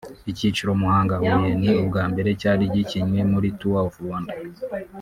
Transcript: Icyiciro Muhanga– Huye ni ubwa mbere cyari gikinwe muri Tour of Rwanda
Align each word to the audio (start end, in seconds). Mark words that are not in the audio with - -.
Icyiciro 0.31 0.71
Muhanga– 0.81 1.13
Huye 1.21 1.49
ni 1.59 1.71
ubwa 1.81 2.03
mbere 2.11 2.29
cyari 2.41 2.63
gikinwe 2.73 3.19
muri 3.31 3.47
Tour 3.59 3.77
of 3.85 3.93
Rwanda 4.03 4.33